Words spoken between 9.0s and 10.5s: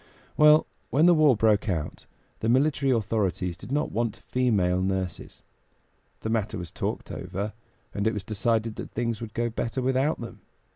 would go better without them.